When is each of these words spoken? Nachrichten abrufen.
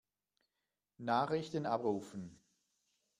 Nachrichten 0.97 1.67
abrufen. 1.67 2.39